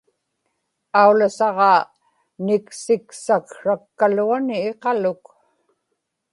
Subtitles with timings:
[1.01, 1.81] aulasaġaa
[2.45, 5.23] niksiksaksrakkaluani iqaluk